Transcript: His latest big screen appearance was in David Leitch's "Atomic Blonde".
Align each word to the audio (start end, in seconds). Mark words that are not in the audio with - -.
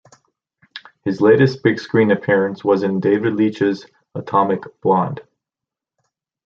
His 1.03 1.21
latest 1.21 1.61
big 1.61 1.79
screen 1.79 2.09
appearance 2.09 2.63
was 2.63 2.81
in 2.81 2.99
David 3.01 3.35
Leitch's 3.37 3.85
"Atomic 4.15 4.63
Blonde". 4.81 5.21